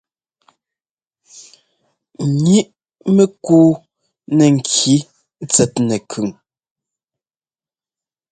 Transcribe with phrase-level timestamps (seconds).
[2.43, 2.67] Ŋíʼ
[3.15, 3.69] mɛkuu
[4.35, 4.93] nɛ ŋki
[5.51, 6.29] tsɛt nɛkʉn.